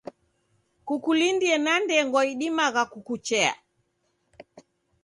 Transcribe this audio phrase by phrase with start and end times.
[0.87, 3.51] Kukulindie na ndengwa idimagha kukuchea.